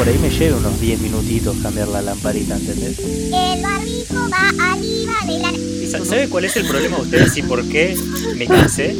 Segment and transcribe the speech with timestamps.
[0.00, 2.98] por ahí me lleve unos 10 minutitos cambiar la lamparita, ¿entendés?
[2.98, 5.52] El barbijo va arriba de la...
[5.52, 7.94] ¿Y sa- ¿Sabe cuál es el problema de ustedes y por qué
[8.34, 8.96] me cansé?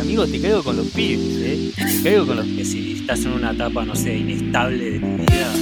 [0.00, 1.72] Amigo, te caigo con los pibes, ¿eh?
[1.76, 5.06] Te caigo con los Que si estás en una etapa, no sé, inestable de tu
[5.16, 5.52] vida.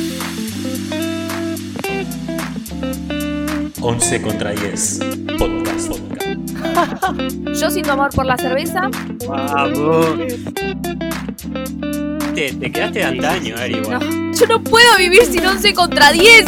[3.80, 5.00] 11 contra 10.
[5.38, 5.88] Podcast.
[5.88, 6.40] Podcast.
[7.60, 8.88] Yo siento amor por la cerveza.
[9.26, 10.06] Vamos.
[12.34, 14.00] Te, te quedaste de antaño, Ari, No,
[14.32, 16.46] yo no puedo vivir sin 11 contra 10.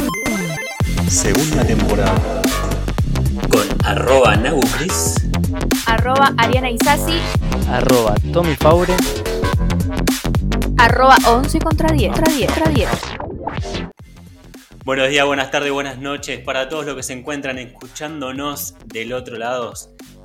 [1.08, 2.42] Segunda temporada.
[3.50, 5.14] Con arroba Nagucris.
[5.86, 7.18] Arroba Ariana Isasi.
[7.70, 8.94] arroba Tommy Faure.
[10.78, 12.12] Arroba 11 contra 10.
[12.12, 12.50] Contra 10.
[12.50, 12.88] Contra 10.
[14.84, 19.36] Buenos días, buenas tardes, buenas noches para todos los que se encuentran escuchándonos del otro
[19.36, 19.72] lado.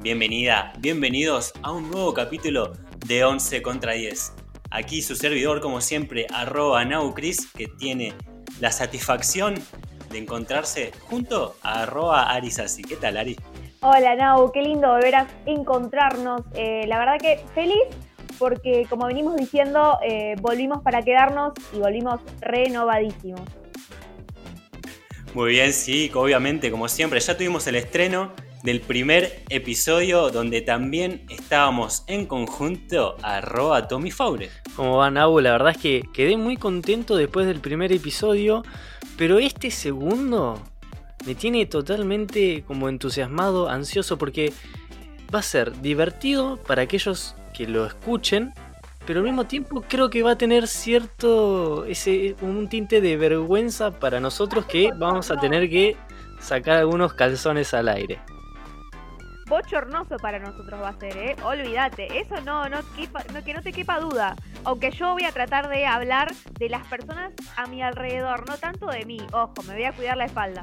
[0.01, 2.73] Bienvenida, bienvenidos a un nuevo capítulo
[3.05, 4.33] de 11 contra 10.
[4.71, 8.13] Aquí su servidor, como siempre, arroba Naucris, que tiene
[8.59, 9.55] la satisfacción
[10.11, 12.83] de encontrarse junto a arroba Arisasi.
[12.83, 13.35] ¿Qué tal, Ari?
[13.81, 16.41] Hola Nau, qué lindo volver a encontrarnos.
[16.53, 17.83] Eh, la verdad que feliz
[18.37, 23.41] porque como venimos diciendo, eh, volvimos para quedarnos y volvimos renovadísimos.
[25.33, 28.31] Muy bien, sí, obviamente, como siempre, ya tuvimos el estreno
[28.63, 34.49] del primer episodio donde también estábamos en conjunto arroba Tommy Faure.
[34.75, 35.39] ¿Cómo va, Nau?
[35.39, 38.63] La verdad es que quedé muy contento después del primer episodio,
[39.17, 40.61] pero este segundo
[41.25, 44.53] me tiene totalmente como entusiasmado, ansioso, porque
[45.33, 48.53] va a ser divertido para aquellos que lo escuchen,
[49.05, 53.91] pero al mismo tiempo creo que va a tener cierto, ese, un tinte de vergüenza
[53.91, 55.95] para nosotros que vamos a tener que
[56.39, 58.19] sacar algunos calzones al aire.
[59.49, 61.35] Bochornoso para nosotros va a ser, ¿eh?
[61.43, 64.35] Olvídate, eso no, no, quepa- no, que no te quepa duda.
[64.63, 68.87] Aunque yo voy a tratar de hablar de las personas a mi alrededor, no tanto
[68.87, 69.17] de mí.
[69.31, 70.61] Ojo, me voy a cuidar la espalda.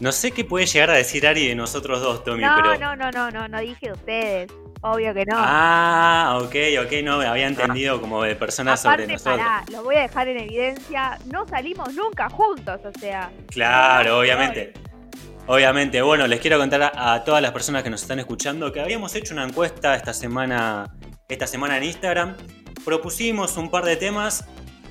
[0.00, 2.78] No sé qué puede llegar a decir Ari de nosotros dos, Tommy, No, pero.
[2.78, 4.52] no, no, no, no, no dije de ustedes.
[4.82, 5.36] Obvio que no.
[5.36, 6.54] Ah, ok,
[6.86, 9.36] ok, no, me había entendido como de personas sobre nosotros.
[9.36, 11.18] pará, lo voy a dejar en evidencia.
[11.26, 13.30] No salimos nunca juntos, o sea.
[13.48, 14.72] Claro, obviamente.
[15.46, 18.80] Obviamente, bueno, les quiero contar a, a todas las personas que nos están escuchando que
[18.80, 20.96] habíamos hecho una encuesta esta semana,
[21.28, 22.36] esta semana en Instagram.
[22.84, 24.44] Propusimos un par de temas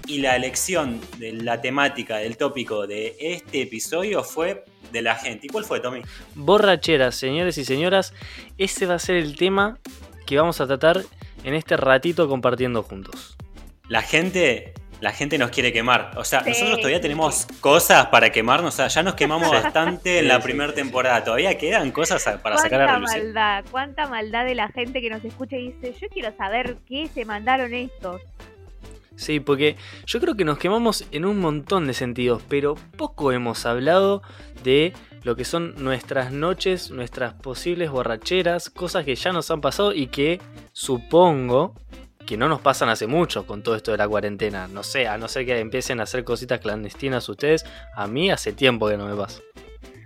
[0.09, 5.45] y la elección de la temática, del tópico de este episodio fue de la gente.
[5.45, 6.01] ¿Y cuál fue, Tommy?
[6.33, 8.13] Borracheras, señores y señoras,
[8.57, 9.77] ese va a ser el tema
[10.25, 11.03] que vamos a tratar
[11.43, 13.37] en este ratito compartiendo juntos.
[13.87, 16.11] La gente, la gente nos quiere quemar.
[16.17, 18.73] O sea, Sí, nosotros todavía tenemos cosas para quemarnos.
[18.73, 21.23] O sea, ya nos quemamos bastante en la primera temporada.
[21.23, 23.23] Todavía quedan cosas para sacar a cuánta relucir.
[23.23, 27.07] maldad, cuánta maldad de la gente que nos escucha y dice, yo quiero saber qué
[27.07, 28.21] se mandaron estos.
[29.15, 33.65] Sí, porque yo creo que nos quemamos en un montón de sentidos, pero poco hemos
[33.65, 34.21] hablado
[34.63, 34.93] de
[35.23, 40.07] lo que son nuestras noches, nuestras posibles borracheras, cosas que ya nos han pasado y
[40.07, 40.39] que
[40.71, 41.75] supongo
[42.29, 44.67] que no nos pasan hace mucho con todo esto de la cuarentena.
[44.67, 48.53] No sé, a no ser que empiecen a hacer cositas clandestinas ustedes, a mí hace
[48.53, 49.41] tiempo que no me pasa.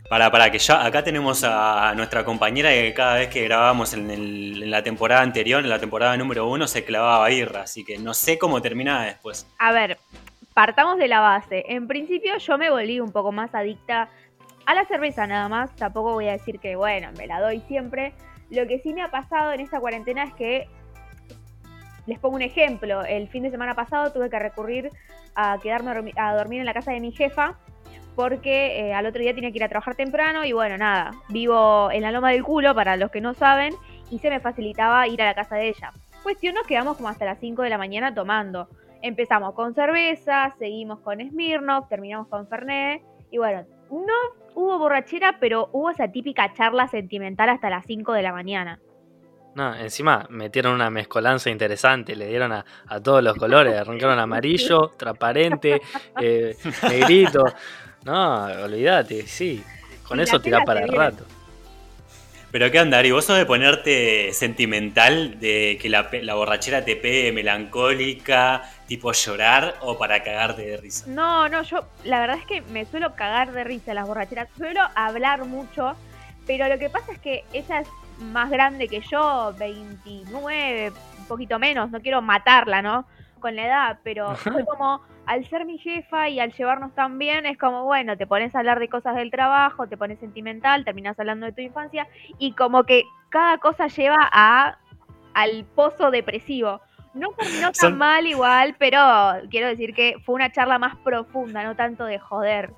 [0.10, 4.10] Para, para, que ya acá tenemos a nuestra compañera que cada vez que grabábamos en,
[4.10, 7.64] el- en la temporada anterior, en la temporada número uno, se clavaba birra.
[7.64, 9.46] Así que no sé cómo terminaba después.
[9.60, 9.98] A ver,
[10.54, 11.66] partamos de la base.
[11.68, 14.08] En principio yo me volví un poco más adicta
[14.66, 15.76] a la cerveza nada más.
[15.76, 18.14] Tampoco voy a decir que, bueno, me la doy siempre.
[18.50, 20.68] Lo que sí me ha pasado en esta cuarentena es que,
[22.06, 24.90] les pongo un ejemplo, el fin de semana pasado tuve que recurrir
[25.36, 27.58] a quedarme a dormi- a dormir en la casa de mi jefa
[28.16, 31.90] porque eh, al otro día tenía que ir a trabajar temprano y bueno, nada, vivo
[31.92, 33.74] en la loma del culo para los que no saben
[34.12, 35.92] y se me facilitaba ir a la casa de ella.
[36.22, 38.68] Cuestión nos quedamos como hasta las 5 de la mañana tomando.
[39.02, 44.14] Empezamos con cerveza, seguimos con Smirnoff, terminamos con Fernet y bueno, no
[44.56, 48.80] hubo borrachera, pero hubo esa típica charla sentimental hasta las 5 de la mañana.
[49.56, 54.88] No, encima metieron una mezcolanza interesante, le dieron a, a todos los colores, arrancaron amarillo,
[54.98, 55.80] transparente,
[56.20, 56.58] eh,
[56.90, 57.46] negrito.
[58.04, 59.64] No, olvídate, sí.
[60.08, 61.24] Con eso la tirá tela para el rato.
[62.52, 66.86] Pero qué andar, ¿y vos sos de ponerte sentimental, de que la, pe- la borrachera
[66.86, 71.06] te pegue melancólica, tipo llorar o para cagarte de risa?
[71.08, 74.82] No, no, yo la verdad es que me suelo cagar de risa las borracheras, suelo
[74.96, 75.94] hablar mucho,
[76.46, 77.88] pero lo que pasa es que ella es
[78.20, 83.06] más grande que yo, 29, un poquito menos, no quiero matarla, ¿no?
[83.40, 87.46] Con la edad, pero fue como, al ser mi jefa y al llevarnos tan bien,
[87.46, 91.20] es como, bueno, te pones a hablar de cosas del trabajo, te pones sentimental, terminas
[91.20, 92.08] hablando de tu infancia,
[92.38, 94.78] y como que cada cosa lleva a
[95.34, 96.80] al pozo depresivo.
[97.16, 99.00] No terminó tan Son- mal igual, pero
[99.50, 102.72] quiero decir que fue una charla más profunda, no tanto de joder.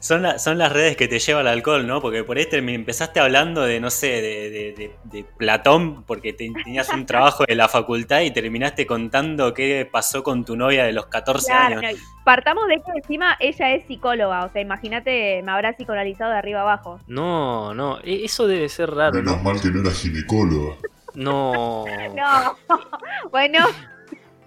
[0.00, 2.00] Son, la- son las redes que te lleva el alcohol, ¿no?
[2.00, 6.04] Porque por ahí te- me empezaste hablando de, no sé, de, de- de- de Platón,
[6.04, 10.56] porque te- tenías un trabajo de la facultad y terminaste contando qué pasó con tu
[10.56, 11.92] novia de los 14 Claro, años.
[11.94, 16.38] no, partamos de que encima ella es psicóloga, o sea, imagínate, me habrá psicoanalizado de
[16.38, 17.00] arriba abajo.
[17.06, 19.42] No, no, e- eso debe ser raro, Menos ¿no?
[19.42, 20.76] mal que no era ginecóloga.
[21.14, 21.84] No.
[22.16, 22.56] No,
[23.30, 23.66] bueno,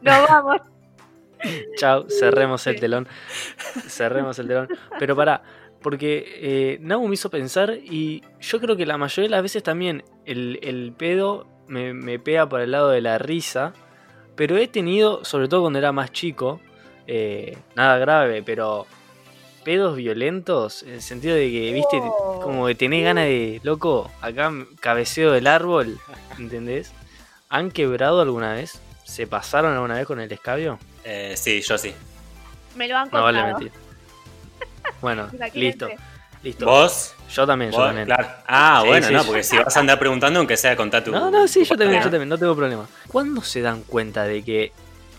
[0.01, 0.57] nos vamos.
[1.77, 3.07] Chao, cerremos el telón.
[3.87, 4.67] Cerremos el telón.
[4.99, 5.43] Pero pará,
[5.81, 10.03] porque eh, me hizo pensar y yo creo que la mayoría de las veces también
[10.25, 13.73] el, el pedo me, me pega por el lado de la risa.
[14.35, 16.59] Pero he tenido, sobre todo cuando era más chico,
[17.05, 18.87] eh, nada grave, pero
[19.63, 22.39] pedos violentos, en el sentido de que, viste, Oh.
[22.41, 25.99] como que tenés ganas de, loco, acá cabeceo del árbol,
[26.37, 26.91] ¿entendés?
[27.49, 28.81] ¿Han quebrado alguna vez?
[29.05, 30.79] ¿Se pasaron alguna vez con el escabio?
[31.03, 31.94] Eh, sí, yo sí.
[32.75, 33.23] Me lo han No contado.
[33.25, 33.71] vale mentir.
[35.01, 35.89] Bueno, listo.
[36.41, 36.65] Listo.
[36.65, 37.15] ¿Vos?
[37.31, 38.05] Yo también, yo también.
[38.05, 38.27] Claro.
[38.47, 39.27] Ah, Sí, bueno, sí, no, sí.
[39.27, 41.11] porque si vas a andar preguntando, aunque sea contar tu.
[41.11, 42.85] No, no, sí, yo también, yo también, no tengo problema.
[43.07, 44.71] ¿Cuándo se dan cuenta de que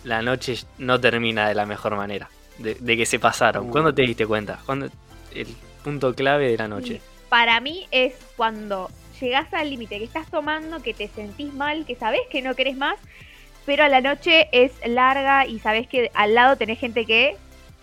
[0.05, 2.29] la noche no termina de la mejor manera?
[2.59, 3.69] De, de que se pasaron.
[3.69, 3.71] Uh.
[3.71, 4.61] ¿Cuándo te diste cuenta?
[4.67, 4.89] ¿Cuándo
[5.35, 5.47] el
[5.83, 7.01] punto clave de la noche?
[7.31, 8.91] Para mí es cuando
[9.21, 12.77] llegás al límite, que estás tomando, que te sentís mal, que sabés que no querés
[12.77, 12.97] más,
[13.67, 17.37] pero a la noche es larga y sabés que al lado tenés gente que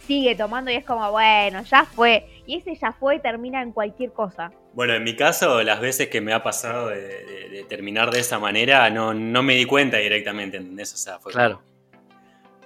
[0.05, 2.27] sigue tomando y es como, bueno, ya fue.
[2.45, 4.51] Y ese ya fue termina en cualquier cosa.
[4.73, 8.19] Bueno, en mi caso, las veces que me ha pasado de, de- de terminar de
[8.19, 10.93] esa manera, no, no me di cuenta directamente, ¿entendés?
[10.93, 11.61] O sea, fue Claro.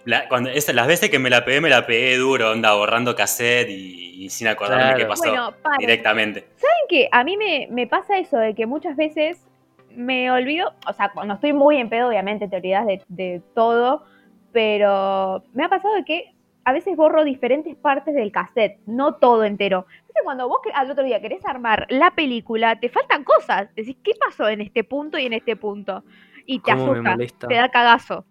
[0.06, 3.16] La- cuando, esa- las veces que me la pegué, me la pegué duro, onda, borrando
[3.16, 4.98] cassette y, y sin acordarme Claro.
[5.00, 5.78] qué pasó Bueno, para.
[5.80, 6.42] directamente.
[6.58, 7.10] ¿Saben qué?
[7.12, 9.40] A mí me, me pasa eso de que muchas veces
[9.96, 14.06] me olvido, o sea, cuando estoy muy en pedo, obviamente te olvidas de, de todo,
[14.52, 19.44] pero me ha pasado de que a veces borro diferentes partes del cassette, no todo
[19.44, 19.86] entero.
[19.92, 23.70] Entonces cuando vos al otro día querés armar la película, te faltan cosas.
[23.76, 26.04] Decís, ¿qué pasó en este punto y en este punto?
[26.48, 28.26] Y te ¿Cómo me asusta, te da cagazo.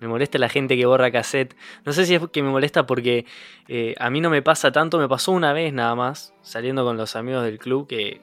[0.00, 1.56] Me molesta la gente que borra cassette.
[1.84, 3.24] No sé si es que me molesta porque
[3.68, 4.98] eh, a mí no me pasa tanto.
[4.98, 8.20] Me pasó una vez nada más, saliendo con los amigos del club, que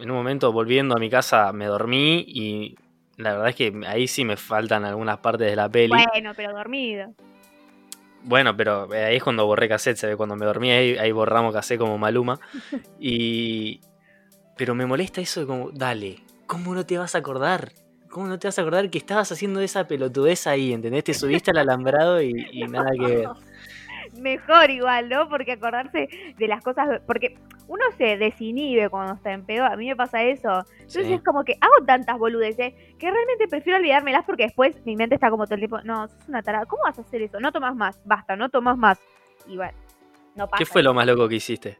[0.00, 2.76] en un momento volviendo a mi casa me dormí y
[3.16, 5.94] la verdad es que ahí sí me faltan algunas partes de la peli.
[6.12, 7.12] Bueno, pero dormido.
[8.24, 11.52] Bueno, pero ahí es cuando borré cassette, se ve, cuando me dormí ahí, ahí borramos
[11.52, 12.38] cassette como Maluma.
[13.00, 13.80] Y...
[14.56, 17.72] Pero me molesta eso de como, dale, ¿cómo no te vas a acordar?
[18.10, 21.04] ¿Cómo no te vas a acordar que estabas haciendo esa pelotudez ahí, ¿entendés?
[21.04, 23.28] Te subiste al alambrado y, y nada que ver.
[24.20, 25.28] Mejor igual, ¿no?
[25.28, 27.38] Porque acordarse de las cosas, porque
[27.72, 30.62] uno se desinhibe cuando está en pedo, a mí me pasa eso.
[30.74, 31.14] Entonces Sí.
[31.14, 35.30] es como que hago tantas boludeces que realmente prefiero olvidármelas porque después mi mente está
[35.30, 37.40] como todo el tiempo, no, sos una tarada, ¿cómo vas a hacer eso?
[37.40, 39.00] No tomas más, basta, no tomas más.
[39.46, 39.72] Y bueno,
[40.36, 40.58] no pasa.
[40.58, 41.78] ¿Qué fue lo más loco que hiciste?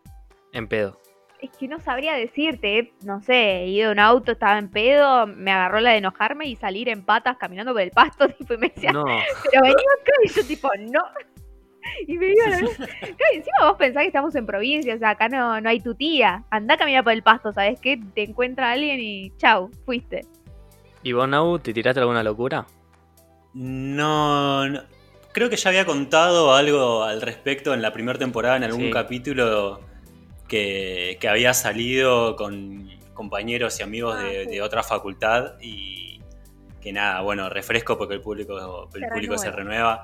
[0.52, 0.98] En pedo.
[1.42, 4.70] Es que no sabría decirte, eh, no sé, he ido en un auto, estaba en
[4.70, 8.54] pedo, me agarró la de enojarme y salir en patas caminando por el pasto, tipo,
[8.54, 11.02] y me decía, No, pero venía acá y yo tipo, no.
[12.06, 12.76] Y me iba a la vez.
[12.76, 15.80] Claro, y encima vos pensás que estamos en provincia, o sea, acá no, no hay
[15.80, 16.44] tu tía.
[16.50, 18.00] Andá a caminar por el pasto, ¿sabes qué?
[18.14, 20.20] Te encuentra alguien y chau, fuiste.
[21.02, 22.64] ¿y vos, Nau, te tiraste alguna locura?
[23.54, 24.82] No, no.
[25.32, 28.90] Creo que ya había contado algo al respecto en la primera temporada, en algún Sí.
[28.90, 29.80] capítulo
[30.48, 34.50] que, que había salido con compañeros y amigos Ah, de, sí.
[34.52, 36.20] de otra facultad y
[36.80, 40.02] que nada, bueno, refresco porque el público, el Se público se renueva.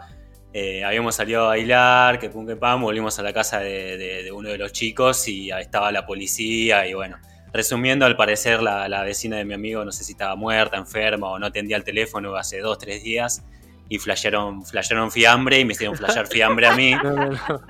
[0.55, 4.23] Eh, habíamos salido a bailar, que pum que pam, volvimos a la casa de, de-
[4.23, 7.19] de uno de los chicos y ahí estaba la policía y bueno.
[7.53, 11.29] Resumiendo, al parecer la, la vecina de mi amigo no sé si estaba muerta, enferma
[11.31, 13.43] o no atendía el teléfono hace dos, tres días
[13.89, 16.93] y flashearon, flashearon fiambre y me hicieron flashear fiambre a mí.
[17.03, 17.61] No, no, no.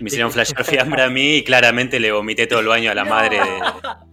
[0.00, 3.06] Me hicieron flashear fiambre a mí y claramente le vomité todo el baño a la
[3.06, 3.38] madre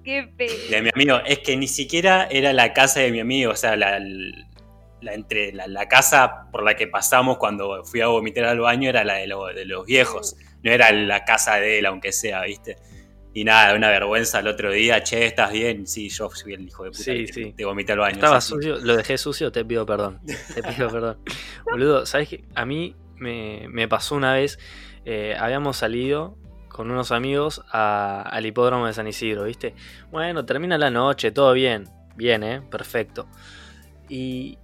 [0.04, 0.30] de,
[0.70, 1.20] de mi amigo.
[1.26, 4.00] Es que ni siquiera era la casa de mi amigo, o sea, la,
[5.02, 8.90] la- entre, la, la casa por la que pasamos cuando fui a vomitar al baño
[8.90, 12.44] era la de, lo- de los viejos, no era la casa de él, aunque sea,
[12.44, 12.78] ¿viste?
[13.34, 15.86] Y nada, una vergüenza el otro día, che, ¿estás bien?
[15.86, 17.54] Sí, yo fui el hijo de puta Sí, que sí.
[17.56, 18.16] te vomité al baño.
[18.16, 20.20] Estaba sucio, lo dejé sucio, te pido perdón.
[20.56, 21.20] Te pido perdón.
[21.70, 22.44] Boludo, ¿sabes qué?
[22.56, 24.58] A mí me, me pasó una vez,
[25.06, 26.38] eh, habíamos salido
[26.70, 29.76] con unos amigos a- al hipódromo de San Isidro, ¿viste?
[30.12, 31.88] Bueno, termina la noche, todo bien.
[32.16, 32.62] Bien, ¿eh?
[32.70, 33.28] Perfecto.
[34.10, 34.58] Y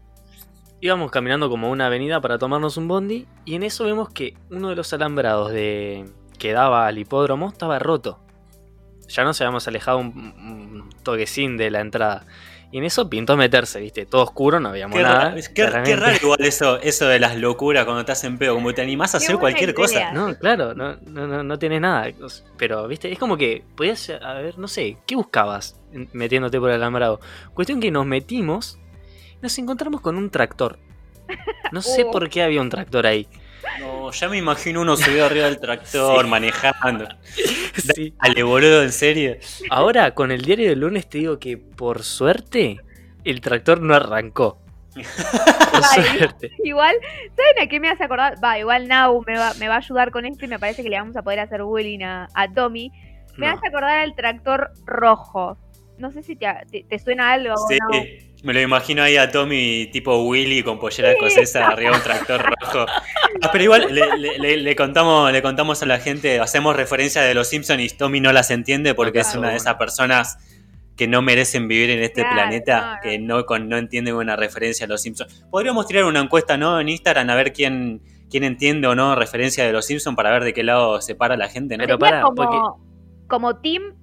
[0.85, 4.69] íbamos caminando como una avenida para tomarnos un bondi y en eso vemos que uno
[4.69, 6.05] de los alambrados de
[6.39, 8.19] que daba al hipódromo estaba roto.
[9.07, 12.25] Ya nos habíamos alejado un, un toquecín de la entrada.
[12.71, 14.05] Y en eso pintó meterse, ¿viste?
[14.05, 15.33] Todo oscuro, no veíamos Qué, nada.
[15.53, 19.15] qué- raro igual eso, eso de las locuras cuando estás en pedo, como te animás
[19.15, 19.75] a Qué hacer cualquier idea.
[19.75, 20.11] cosa.
[20.11, 22.07] No, claro, no, no, no, no tienes nada.
[22.57, 25.79] Pero, viste, es como que podías, a ver, no sé, ¿qué buscabas
[26.11, 27.21] metiéndote por el alambrado?
[27.53, 28.77] Cuestión que nos metimos,
[29.45, 30.79] nos encontramos con un tractor.
[31.71, 32.11] No sé Oh.
[32.11, 33.27] por qué había un tractor ahí.
[33.79, 36.29] No, ya me imagino uno subido arriba del tractor, Sí.
[36.29, 37.07] manejando.
[37.95, 38.13] Sí.
[38.21, 39.35] Dale, boludo, en serio.
[39.69, 42.77] Ahora, con el diario del lunes te digo que, por suerte,
[43.23, 44.59] el tractor no arrancó.
[44.93, 46.17] Por Vale.
[46.17, 46.51] suerte.
[46.63, 46.95] Igual,
[47.35, 48.35] ¿saben a qué me hace acordar?
[48.43, 50.89] Va, igual Nau me va, me va a ayudar con esto y me parece que
[50.89, 52.91] le vamos a poder hacer bullying a, a Tommy.
[53.35, 53.53] Me No.
[53.53, 55.57] hace acordar al tractor rojo.
[55.97, 57.53] No sé si te, te- te suena algo.
[57.69, 57.77] Sí,
[58.43, 62.41] me lo imagino ahí a Tommy tipo Willy con pollera escocesa arriba de un tractor
[62.41, 62.85] rojo.
[63.41, 67.21] Ah, pero igual le, le- le- le contamos, le contamos a la gente, hacemos referencia
[67.21, 70.37] de los Simpsons y Tommy no las entiende porque es una de esas personas
[70.97, 74.85] que no merecen vivir en este Claro, planeta, que no, con- no entienden una referencia
[74.85, 75.45] a los Simpsons.
[75.49, 76.79] Podríamos tirar una encuesta ¿no?
[76.79, 80.43] en Instagram a ver quién, quién entiende o no referencia de los Simpsons para ver
[80.45, 81.83] de qué lado se para la gente, ¿no?
[81.83, 82.57] Pero pará, como, porque-
[83.27, 83.95] como Team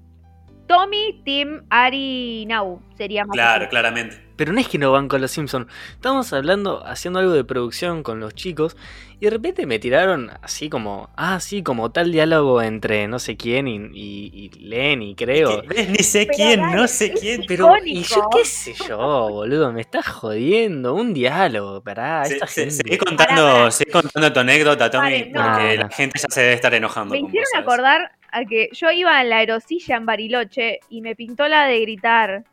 [0.76, 2.80] Tommy, Team Ari Nau.
[2.96, 3.70] Sería más Claro, así.
[3.70, 4.16] claramente.
[4.36, 5.66] Pero no es que no van con los Simpsons.
[5.92, 8.76] Estamos hablando, haciendo algo de producción con los chicos.
[9.20, 11.10] Y de repente me tiraron así como.
[11.16, 15.60] Ah, sí, como tal diálogo entre no sé quién y, y, y Lenny, creo.
[15.62, 15.88] Que, ¿ves?
[15.90, 17.44] Ni sé Pero quién, no sé es quién.
[17.46, 20.94] Pero, y yo qué sé yo, boludo, me estás jodiendo.
[20.94, 22.74] Un diálogo, pará, Se- esta se- gente.
[22.76, 23.70] seguí contando, Pará, pará.
[23.70, 25.42] seguí contando tu anécdota, Tommy, Vale, no.
[25.42, 27.12] porque No, la gente ya se debe estar enojando.
[27.12, 27.66] Me hicieron vos, ¿sabes?
[27.66, 31.80] acordar a que yo iba en la aerosilla en Bariloche y me pintó la de
[31.80, 32.44] gritar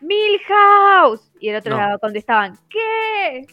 [0.00, 1.78] Milhouse y el otro No.
[1.82, 3.46] lado contestaban ¿Qué?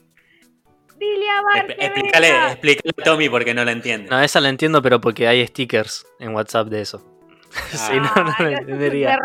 [0.98, 2.52] Dile a Expl- que Explícale, venga".
[2.52, 4.10] explícale a Tommy porque no la entiende.
[4.10, 7.04] No, esa la entiendo, pero porque hay stickers en WhatsApp de eso.
[7.72, 9.20] si no, no Ay, un entendería.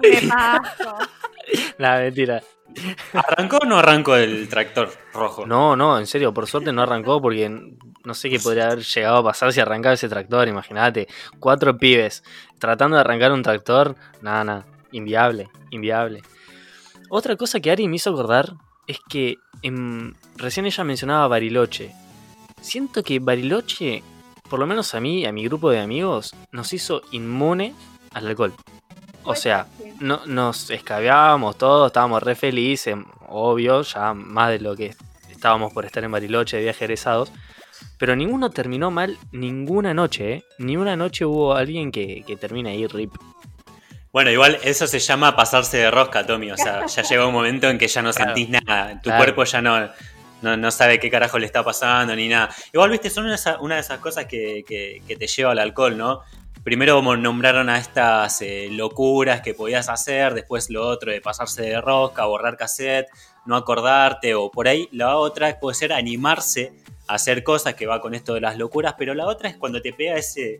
[1.79, 2.43] La mentira.
[3.15, 5.47] ¿Arrancó o no arrancó el tractor rojo?
[5.47, 7.49] No, no, en serio, por suerte no arrancó porque
[8.05, 11.09] no sé qué podría haber llegado a pasar si arrancaba ese tractor, imagínate.
[11.41, 12.23] Cuatro pibes
[12.59, 16.23] tratando de arrancar un tractor, nada, nada, inviable, inviable.
[17.11, 18.53] Otra cosa que Ari me hizo acordar
[18.87, 21.93] es que em, recién ella mencionaba Bariloche.
[22.61, 24.03] Siento que Bariloche,
[24.49, 27.75] por lo menos a mí y a mi grupo de amigos, nos hizo inmune
[28.13, 28.55] al alcohol.
[29.25, 29.93] O sea, Sí.
[30.01, 32.97] no, nos escabeábamos todos, estábamos re felices,
[33.29, 34.95] obvio, ya más de lo que
[35.31, 37.31] estábamos por estar en Bariloche de viaje egresados.
[37.99, 40.45] Pero ninguno terminó mal ninguna noche, ¿eh?
[40.59, 43.13] Ni una noche hubo alguien que, que termine ahí rip.
[44.13, 46.51] Bueno, igual eso se llama pasarse de rosca, Tommy.
[46.51, 48.35] O sea, ya llega un momento en que ya no Claro.
[48.35, 48.95] sentís nada.
[48.95, 49.19] Tu Claro.
[49.19, 49.89] cuerpo ya no,
[50.43, 52.49] no, no sabe qué carajo le está pasando ni nada.
[52.73, 55.53] Igual, viste, son una, de esa- una de esas cosas que, que- que te lleva
[55.53, 56.21] al alcohol, ¿no?
[56.65, 61.63] Primero como nombraron a estas eh, locuras que podías hacer, después lo otro de pasarse
[61.63, 63.07] de rosca, borrar cassette,
[63.47, 66.73] no acordarte, o por ahí la otra puede ser animarse
[67.09, 69.93] hacer cosas que va con esto de las locuras, pero la otra es cuando te
[69.93, 70.59] pega ese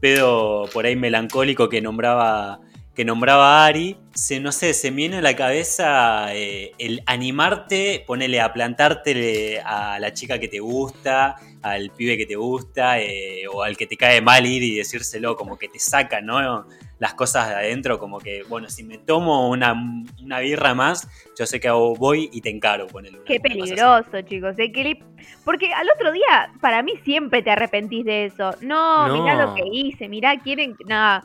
[0.00, 2.60] pedo por ahí melancólico que nombraba
[2.94, 8.40] que nombraba Ari, se, no sé, se viene a la cabeza eh, el animarte, ponerle
[8.40, 13.62] a plantarte a la chica que te gusta, al pibe que te gusta, eh, o
[13.62, 16.66] al que te cae mal ir y decírselo, como que te saca, ¿no?
[17.02, 19.74] Las cosas de adentro, como que, bueno, si me tomo una,
[20.22, 23.16] una birra más, yo sé que hago- voy y te encaro, ponele.
[23.16, 24.56] una- Qué peligroso, chicos.
[24.56, 24.70] ¿eh?
[24.70, 25.04] Que le-
[25.44, 28.52] Porque al otro día, para mí siempre te arrepentís de eso.
[28.60, 29.20] No, No.
[29.20, 30.76] mirá lo que hice, mirá quieren.
[30.86, 31.20] No,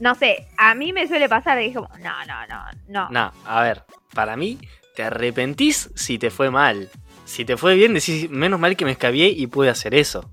[0.00, 3.10] no sé, a mí me suele pasar como, no, no, no, no.
[3.10, 3.82] No, a ver,
[4.14, 4.58] para mí,
[4.96, 6.88] te arrepentís si te fue mal.
[7.26, 10.30] Si te fue bien, decís, menos mal que me escabié y pude hacer eso.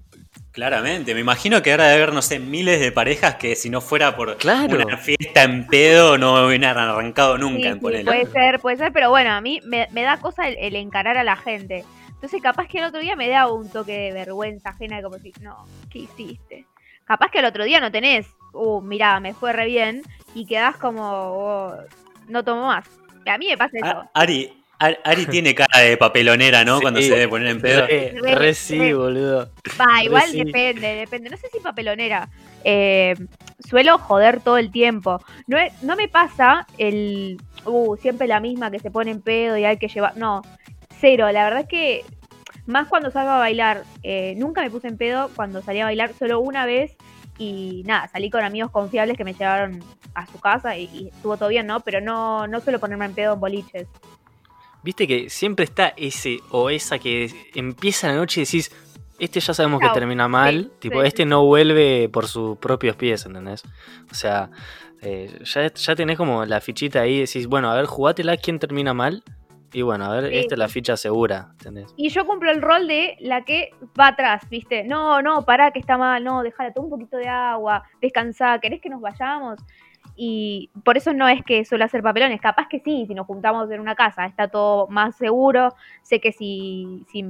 [0.51, 3.82] Claramente, me imagino que ahora debe haber, no sé, miles de parejas que si no
[3.82, 4.84] fuera por Claro.
[4.86, 8.91] una fiesta en pedo no hubieran arrancado nunca Sí, en sí, puede ser, puede ser,
[8.91, 11.86] pero bueno, a mí me, me da cosa el, el encarar a la gente.
[12.08, 15.32] Entonces, capaz que el otro día me da un toque de vergüenza ajena, como si,
[15.41, 16.65] no, ¿qué hiciste?
[17.06, 20.01] Capaz que el otro día no tenés, uh, mirá, me fue re bien,
[20.36, 21.75] y quedás como, oh,
[22.27, 22.86] no tomo más.
[23.25, 23.86] A mí me pasa eso.
[23.88, 26.78] A- Ari, Ari, Ari tiene cara de papelonera, ¿no?
[26.78, 26.82] Sí.
[26.82, 27.86] Cuando se debe poner en pedo.
[27.86, 29.52] Re, Re- re sí, re- boludo.
[29.80, 30.44] Va, igual sí.
[30.44, 31.30] depende, depende.
[31.30, 32.30] No sé si papelonera.
[32.64, 33.14] Eh,
[33.68, 35.22] suelo joder todo el tiempo.
[35.48, 37.38] No, es- no me pasa el.
[37.66, 40.16] Uh, siempre la misma que se pone en pedo y hay que llevar.
[40.18, 40.42] No,
[41.00, 41.30] cero.
[41.32, 42.06] La verdad es que.
[42.66, 43.84] Más cuando salgo a bailar.
[44.04, 46.96] eh, nunca me puse en pedo cuando salí a bailar, solo una vez.
[47.38, 49.82] Y nada, salí con amigos confiables que me llevaron
[50.14, 51.80] a su casa y, y estuvo todo bien, ¿no?
[51.80, 53.88] Pero no, no suelo ponerme en pedo en boliches.
[54.84, 58.72] Viste que siempre está ese o esa que empieza la noche y decís,
[59.20, 61.08] este ya sabemos que termina mal, Sí, tipo, sí.
[61.08, 63.64] este no vuelve por sus propios pies, ¿entendés?
[64.10, 64.50] O sea,
[65.02, 68.94] eh, ya, ya tenés como la fichita ahí, decís, bueno, a ver, jugátela quién termina
[68.94, 69.24] mal
[69.72, 70.38] Y bueno, a ver, Sí.
[70.40, 71.94] esta es la ficha segura, ¿entendés?
[71.96, 73.70] Y yo cumplo el rol de la que
[74.00, 74.84] va atrás, ¿viste?
[74.84, 78.82] No, no, pará, que está mal, no, déjala, toma un poquito de agua, descansá, ¿querés
[78.82, 79.60] que nos vayamos?
[80.22, 83.72] Y por eso no es que suele hacer papelones, capaz que sí, si nos juntamos
[83.72, 85.74] en una casa, está todo más seguro,
[86.04, 87.24] sé que si, si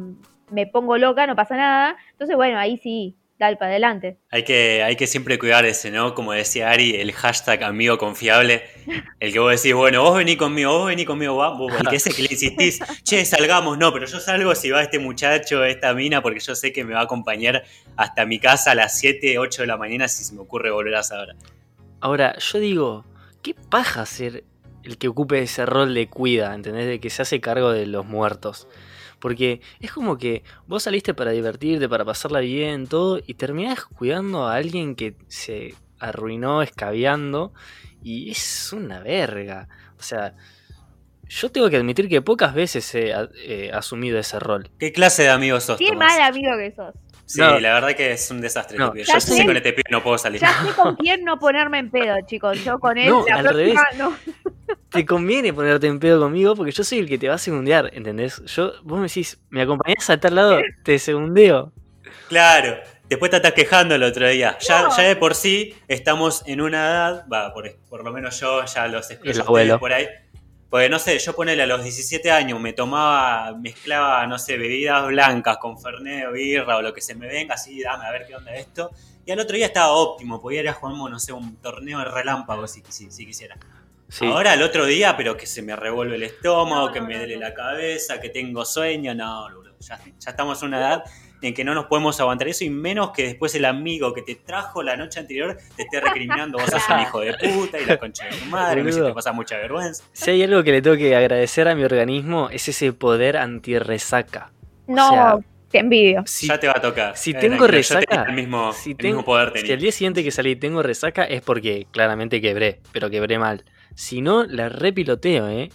[0.50, 4.18] me pongo loca no pasa nada, entonces bueno, ahí sí, dale para adelante.
[4.32, 6.16] Hay que, hay que siempre cuidar ese, ¿no?
[6.16, 8.64] Como decía Ari, el hashtag amigo confiable.
[9.20, 11.98] El que vos decís, bueno, vos vení conmigo, vos vení conmigo, va, vos, el que
[11.98, 15.94] ese que le insistís, che, salgamos, no, pero yo salgo si va este muchacho, esta
[15.94, 17.64] mina, porque yo sé que me va a acompañar
[17.96, 20.96] hasta mi casa a las 7, 8 de la mañana si se me ocurre volver
[20.96, 21.36] a esa hora.
[22.02, 23.06] Ahora, yo digo,
[23.42, 24.44] ¿qué paja ser
[24.84, 26.88] el que ocupe ese rol de cuida, ¿entendés?
[26.88, 28.68] De que se hace cargo de los muertos.
[29.20, 34.48] Porque es como que vos saliste para divertirte, para pasarla bien, todo, y terminás cuidando
[34.48, 37.54] a alguien que se arruinó escabeando,
[38.02, 39.68] y es una verga.
[40.00, 40.36] O sea,
[41.28, 43.14] yo tengo que admitir que pocas veces he
[43.46, 44.72] eh, asumido ese rol.
[44.80, 46.18] ¿Qué clase de amigo sos, Qué Tomás?
[46.18, 46.96] mal amigo que sos.
[47.30, 47.60] Sí, No.
[47.60, 48.76] la verdad que es un desastre.
[48.76, 50.42] No, este Yo sé con este pibe no puedo salir.
[50.42, 52.64] Ya sé con quién no ponerme en pedo, chicos.
[52.66, 54.16] Yo con él, No, la al próxima no.
[54.90, 57.92] Te conviene ponerte en pedo conmigo porque yo soy el que te va a segundear,
[57.94, 58.44] ¿entendés?
[58.46, 60.60] Yo, vos me decís, ¿me acompañás a tal lado?
[60.84, 61.72] Te segundeo.
[62.30, 62.78] Claro.
[63.08, 64.58] Después te estás quejando el otro día.
[64.60, 64.98] Ya, No.
[64.98, 68.88] ya de por sí estamos en una edad, va, por, por lo menos yo ya
[68.88, 69.08] los
[69.40, 69.80] abuelo.
[69.80, 70.08] por ahí.
[70.70, 75.08] Porque no sé, yo ponele a los 17 años, me tomaba, mezclaba, no sé, bebidas
[75.08, 78.28] blancas con fernet o birra o lo que se me venga, así, dame a ver
[78.28, 78.92] qué onda esto.
[79.26, 82.06] Y al otro día estaba óptimo, podía ir a jugar, no sé, un torneo de
[82.06, 83.58] relámpago si, si, si quisiera.
[84.10, 84.26] Sí.
[84.28, 87.18] Ahora al otro día, pero que se me revuelve el estómago, No, que no, me
[87.18, 87.42] duele no.
[87.42, 91.04] la cabeza, que tengo sueño, no, boludo, ya, ya estamos en una edad
[91.42, 94.36] en que no nos podemos aguantar eso y menos que después el amigo que te
[94.36, 97.98] trajo la noche anterior te esté recriminando, vos sos un hijo de puta y la
[97.98, 100.04] concha de tu madre, me hiciste pasar mucha vergüenza.
[100.14, 104.52] Si hay algo que le tengo que agradecer a mi organismo es ese poder anti-resaca.
[104.88, 105.38] No, O sea,
[105.70, 106.24] te envidio.
[106.26, 107.16] Si, ya te va a tocar.
[107.16, 110.32] si Eh, tengo resaca, el mismo, si, el mismo poder si al día siguiente que
[110.32, 113.64] salí tengo resaca es porque claramente quebré, pero quebré mal.
[113.96, 115.70] Si no, la repiloteo, ¿eh?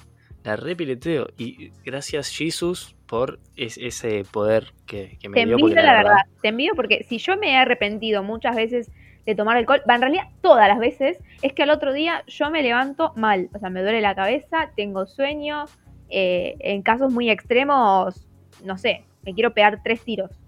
[0.44, 1.26] La repiloteo.
[1.38, 5.54] Y gracias, Jesus, por es- ese poder que, que me Te dio.
[5.56, 6.16] envidio, porque la verdad.
[6.42, 8.90] Te envidio porque si yo me he arrepentido muchas veces
[9.26, 12.50] de tomar alcohol, va, en realidad todas las veces, es que al otro día yo
[12.50, 13.48] me levanto mal.
[13.54, 15.64] O sea, me duele la cabeza, tengo sueño.
[16.10, 18.26] eh, en casos muy extremos,
[18.62, 20.30] no sé, me quiero pegar tres tiros.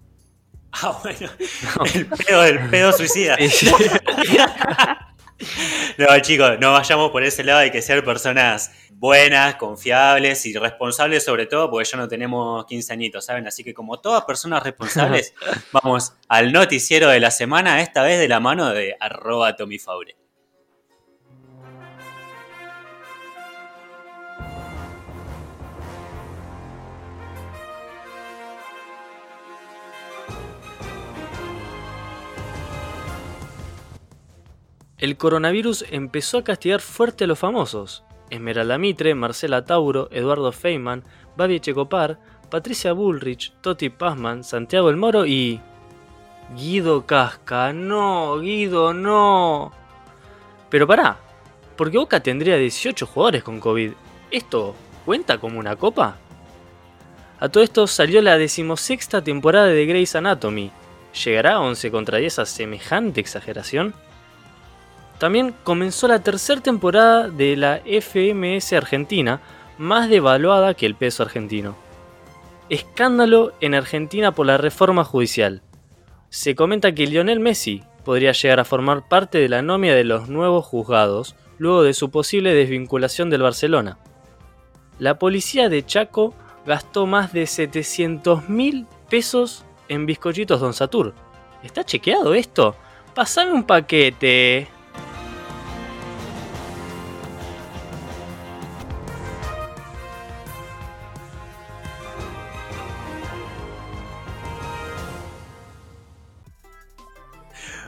[0.83, 1.31] Ah, bueno.
[1.95, 3.37] El pedo, el pedo suicida.
[3.39, 3.71] Sí, sí.
[5.99, 11.25] No, chicos, no vayamos por ese lado, hay que ser personas buenas, confiables y responsables
[11.25, 13.47] sobre todo, porque ya no tenemos 15 añitos, ¿saben?
[13.47, 15.35] Así que como todas personas responsables,
[15.73, 20.17] vamos al noticiero de la semana, esta vez de la mano de arroba Tommy Faure.
[34.99, 38.06] El coronavirus empezó a castigar fuerte a los famosos.
[38.31, 41.05] Esmeralda Mitre, Marcela Tauro, Eduardo Feynman,
[41.37, 42.19] Babi Checopar,
[42.51, 45.61] Patricia Bullrich, Toti Pazman, Santiago El Moro y...
[46.55, 49.73] Guido Casca, no, Guido, no.
[50.71, 51.19] Pero pará,
[51.77, 53.93] porque Boca tendría 18 jugadores con COVID.
[54.31, 56.19] ¿Esto cuenta como una copa?
[57.39, 60.71] A todo esto salió la decimosexta temporada de Grey's Anatomy.
[61.25, 63.95] ¿Llegará a 11 contra 10 a semejante exageración?
[65.19, 69.41] También comenzó la tercera temporada de la FMS Argentina,
[69.79, 71.75] más devaluada que el peso argentino.
[72.69, 75.63] Escándalo en Argentina por la reforma judicial.
[76.29, 80.29] Se comenta que Lionel Messi podría llegar a formar parte de la nómina de los
[80.29, 83.99] nuevos juzgados luego de su posible desvinculación del Barcelona.
[84.99, 86.35] La policía de Chaco
[86.67, 91.15] gastó más de 700 mil pesos en bizcochitos Don Satur.
[91.63, 92.77] ¿Está chequeado esto?
[93.15, 94.69] Pasame un paquete.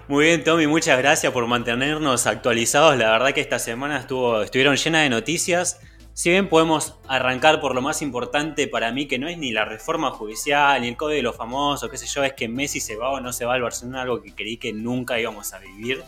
[0.09, 2.97] Muy bien, Tommy, muchas gracias por mantenernos actualizados.
[2.97, 5.83] La verdad que esta semana estuvo, estuvieron llenas de noticias.
[6.15, 9.67] Si bien podemos arrancar por lo más importante para mí, que no es ni la
[9.67, 12.97] reforma judicial, ni el código de los famosos, qué sé yo, es que Messi se
[12.97, 16.03] va o no se va al Barcelona, algo que creí que nunca íbamos a vivir.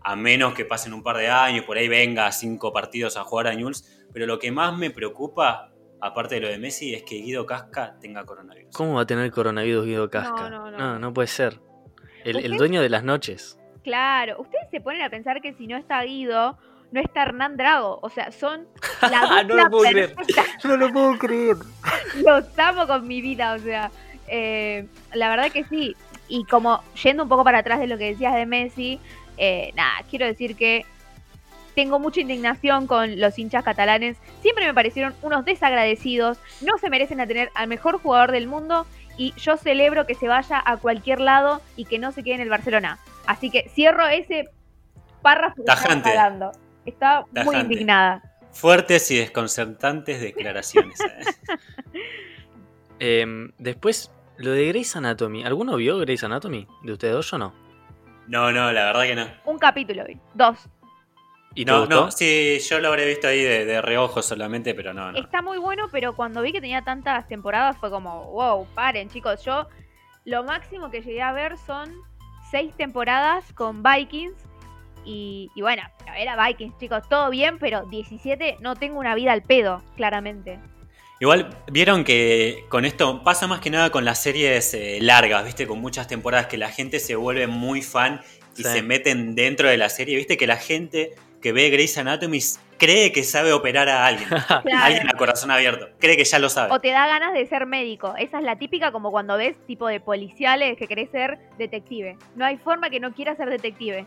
[0.00, 3.48] A menos que pasen un par de años, por ahí venga cinco partidos a jugar
[3.48, 3.84] a Newell's.
[4.12, 7.96] Pero lo que más me preocupa, aparte de lo de Messi, es que Guido Casca
[8.00, 8.72] tenga coronavirus.
[8.72, 10.48] ¿Cómo va a tener coronavirus Guido Casca?
[10.48, 10.78] No, no, no.
[10.78, 11.67] no, no puede ser.
[12.30, 13.58] El, dueño de las noches.
[13.82, 16.58] Claro, ustedes se ponen a pensar que si no está Guido,
[16.90, 17.98] no está Hernán Drago.
[18.02, 18.66] O sea, son
[19.02, 20.14] la No lo puedo creer.
[20.64, 21.56] No lo puedo creer.
[22.16, 23.90] Los amo con mi vida, o sea,
[24.26, 25.96] eh, la verdad que sí.
[26.28, 29.00] Y como yendo un poco para atrás de lo que decías de Messi,
[29.38, 30.84] eh, nada, quiero decir que
[31.78, 34.16] tengo mucha indignación con los hinchas catalanes.
[34.42, 36.38] Siempre me parecieron unos desagradecidos.
[36.60, 38.84] No se merecen a tener al mejor jugador del mundo.
[39.18, 42.40] Y yo celebro que se vaya a cualquier lado y que no se quede en
[42.40, 42.98] el Barcelona.
[43.26, 44.48] Así que cierro ese
[45.20, 46.08] párrafo que estaba Tajante.
[46.10, 46.52] hablando.
[46.86, 47.60] Estaba muy Tajante.
[47.60, 48.22] indignada.
[48.52, 50.98] Fuertes y desconcertantes declaraciones.
[51.00, 51.58] ¿eh?
[53.00, 55.44] Em, después, lo de Grey's Anatomy.
[55.44, 56.66] ¿Alguno vio Grey's Anatomy?
[56.82, 57.54] ¿De ustedes dos yo no?
[58.26, 59.26] No, no, la verdad que no.
[59.44, 60.18] Un capítulo hoy.
[60.34, 60.58] Dos.
[61.54, 65.10] ¿Y No, no, sí, yo lo habré visto ahí de, de reojo solamente, pero no,
[65.12, 65.18] no.
[65.18, 69.44] Está muy bueno, pero cuando vi que tenía tantas temporadas fue como, wow, paren chicos,
[69.44, 69.66] yo
[70.24, 71.92] lo máximo que llegué a ver son
[72.50, 74.34] seis temporadas con Vikings
[75.04, 75.82] y, y bueno,
[76.16, 80.60] era Vikings chicos, todo bien, pero 17 no tengo una vida al pedo, claramente.
[81.20, 85.66] Igual, vieron que con esto pasa más que nada con las series eh, largas, ¿viste?
[85.66, 88.20] Con muchas temporadas que la gente se vuelve muy fan
[88.56, 88.68] y Sí.
[88.68, 90.36] se meten dentro de la serie, ¿viste?
[90.36, 92.40] Que la gente que ve Grey's Anatomy
[92.78, 94.28] cree que sabe operar a alguien.
[94.72, 95.88] Alguien a corazón abierto.
[95.98, 96.72] Cree que ya lo sabe.
[96.72, 99.88] O te da ganas de ser médico, esa es la típica como cuando ves tipo
[99.88, 102.16] de policiales que querés ser detective.
[102.36, 104.06] No hay forma que no quieras ser detective.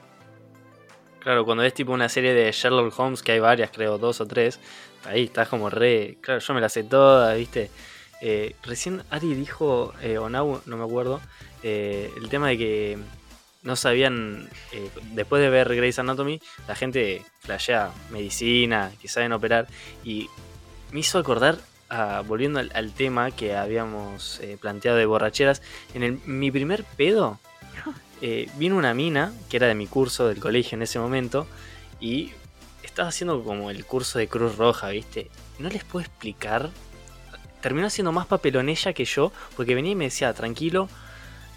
[1.20, 4.26] Claro, cuando ves tipo una serie de Sherlock Holmes, que hay varias, creo, dos o
[4.26, 4.60] tres,
[5.06, 6.18] ahí estás como re.
[6.22, 7.70] Claro, yo me las sé todas, ¿viste?
[8.22, 11.22] Eh, recién Ari dijo, eh, o Nau, no me acuerdo,
[11.62, 12.98] eh, el tema de que
[13.64, 19.68] no sabían, eh, después de ver Grey's Anatomy, la gente flashea medicina, que saben operar,
[20.04, 20.30] y
[20.92, 21.58] me hizo acordar,
[21.90, 25.62] a- volviendo al, al tema que habíamos eh, planteado de borracheras,
[25.94, 27.40] en el- mi primer pedo,
[28.22, 31.48] eh, vino una mina, que era de mi curso del colegio en ese momento,
[32.00, 32.32] y
[32.84, 35.30] estaba haciendo como el curso de Cruz Roja, ¿viste?
[35.60, 36.72] No les puedo explicar.
[37.62, 40.90] Terminó haciendo más papelón ella que yo, porque venía y me decía, tranquilo,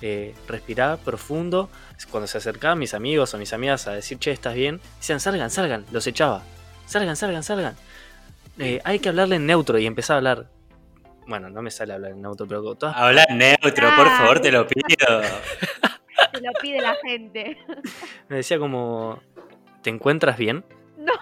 [0.00, 1.70] eh, respirá profundo.
[2.10, 4.80] Cuando se acercaban mis amigos o mis amigas a decir, che, ¿estás bien?
[4.98, 6.42] Decían, salgan, salgan, los echaba.
[6.86, 7.76] Salgan, salgan, salgan.
[8.58, 10.46] Eh, hay que hablarle en neutro y empezaba a hablar.
[11.26, 14.66] Bueno, no me sale hablar en neutro, pero todas Habla neutro, por favor, te lo
[14.66, 15.22] pido.
[16.34, 17.58] Se lo pide la gente.
[18.28, 19.20] Me decía como,
[19.82, 20.64] ¿te encuentras bien?
[20.96, 21.12] No.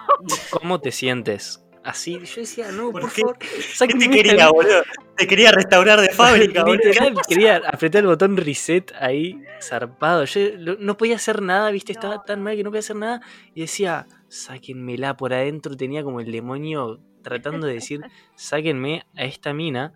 [0.50, 1.64] ¿Cómo te sientes?
[1.84, 3.20] Así, yo decía, no, por, ¿Por qué?
[3.22, 4.82] favor, ¿Qué sáquenme te quería, boludo?
[5.16, 6.76] Te quería restaurar de fábrica, boludo.
[6.84, 10.24] Literal, quería apretar el botón reset ahí, zarpado.
[10.24, 13.20] Yo lo- no podía hacer nada, viste, estaba tan mal que no podía hacer nada.
[13.54, 15.76] Y decía, sáquenmela por adentro.
[15.76, 18.00] Tenía como el demonio tratando de decir,
[18.36, 19.92] sáquenme a esta mina.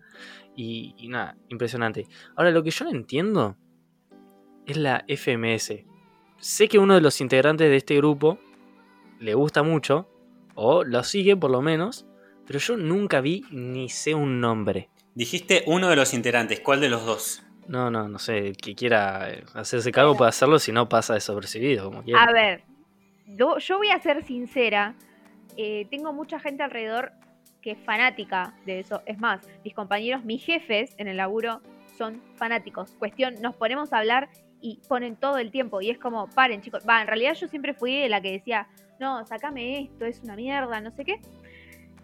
[0.57, 2.05] Y, y nada, impresionante.
[2.35, 3.55] Ahora, lo que yo no entiendo
[4.65, 5.85] es la FMS.
[6.39, 8.39] Sé que uno de los integrantes de este grupo
[9.19, 10.09] le gusta mucho,
[10.57, 12.05] o lo sigue por lo menos,
[12.45, 14.89] pero yo nunca vi ni sé un nombre.
[15.13, 17.43] Dijiste uno de los integrantes, ¿cuál de los dos?
[17.67, 21.13] No, no, no sé, el que quiera eh, hacerse cargo puede hacerlo, si no pasa
[21.13, 22.23] desapercibido, como quiera.
[22.23, 22.63] A ver,
[23.27, 24.95] yo, yo voy a ser sincera.
[25.57, 27.11] eh, tengo mucha gente alrededor
[27.61, 29.01] que es fanática de eso.
[29.05, 31.61] Es más, mis compañeros, mis jefes en el laburo
[31.97, 32.91] son fanáticos.
[32.99, 34.29] Cuestión, nos ponemos a hablar
[34.67, 35.81] y ponen todo el tiempo.
[35.81, 36.83] Y es como, paren, chicos.
[36.87, 38.67] Va, en realidad yo siempre fui de la que decía,
[38.99, 41.21] no, sacame esto, es una mierda, no sé qué.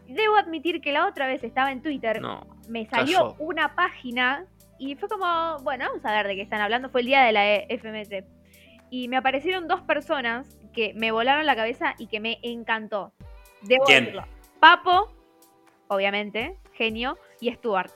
[0.08, 3.36] Debo admitir que la otra vez estaba en Twitter No, me salió Cayó.
[3.40, 4.46] una página
[4.78, 6.90] y fue como, bueno, vamos a ver de qué están hablando.
[6.90, 8.24] Fue el día de la E- FMS.
[8.90, 13.14] Y me aparecieron dos personas que me volaron la cabeza y que me encantó.
[13.64, 14.06] Debo ¿Quién?
[14.06, 14.26] decirlo.
[14.60, 15.12] Papo,
[15.88, 17.92] obviamente, genio, y Stuart.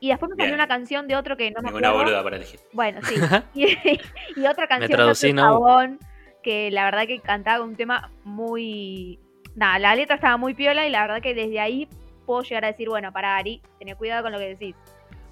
[0.00, 0.54] Y después me salió Bien.
[0.54, 2.04] una canción de otro que no me Ninguna acuerdo.
[2.06, 2.60] boluda para elegir.
[2.72, 3.14] Bueno, sí.
[3.54, 5.98] y, y otra canción de otro
[6.42, 9.18] que la verdad que cantaba un tema muy...
[9.56, 11.88] Nada, la letra estaba muy piola y la verdad que desde ahí
[12.26, 14.76] puedo llegar a decir, bueno, para Ari, tené cuidado con lo que decís.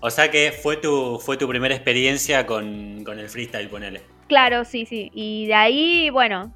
[0.00, 4.02] O sea que fue tu, fue tu primera experiencia con, con el freestyle, ponele.
[4.28, 5.10] Claro, sí, sí.
[5.14, 6.52] Y de ahí, bueno,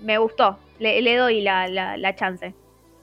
[0.00, 0.58] me gustó.
[0.80, 2.52] Le, le doy la, la, la chance.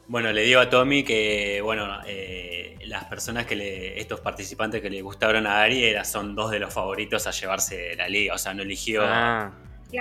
[0.08, 4.90] Bueno, le digo a Tommy que, bueno, eh, las personas que le, estos participantes que
[4.90, 8.36] le gustaron a Ari era, son dos de los favoritos a llevarse la liga.
[8.36, 9.52] O sea, no eligió ah,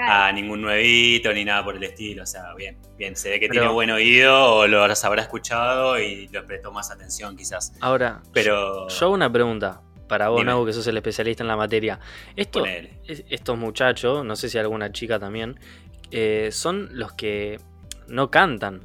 [0.06, 2.24] a ningún nuevito ni nada por el estilo.
[2.24, 3.16] O sea, bien, bien.
[3.16, 6.90] Se ve que Pero- tiene buen oído o lo habrá escuchado y le prestó más
[6.90, 7.72] atención quizás.
[7.80, 8.88] ahora, Pero.
[8.88, 10.44] yo hago una pregunta para vos.
[10.44, 11.98] Nau, que sos el especialista en la materia.
[12.36, 12.98] Esto, ponele.
[13.06, 15.58] es- estos muchachos, no sé si alguna chica también,
[16.10, 17.58] eh, son los que
[18.06, 18.82] no cantan.